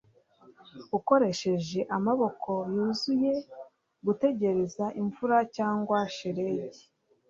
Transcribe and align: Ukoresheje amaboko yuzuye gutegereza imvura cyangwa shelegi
Ukoresheje 0.97 1.79
amaboko 1.97 2.51
yuzuye 2.73 3.33
gutegereza 4.05 4.85
imvura 5.01 5.37
cyangwa 5.55 5.97
shelegi 6.15 6.83